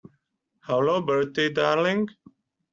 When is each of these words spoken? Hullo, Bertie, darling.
Hullo, 0.69 0.95
Bertie, 1.11 1.47
darling. 1.61 2.05